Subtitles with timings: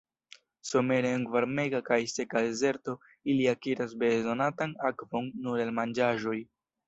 [0.67, 2.95] Somere en varmega kaj seka dezerto
[3.33, 6.37] ili akiras bezonatan akvon nur el manĝaĵoj.